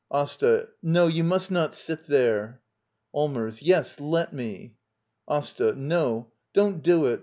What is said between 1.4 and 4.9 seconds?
not sit there. Allmers. Yes, let me.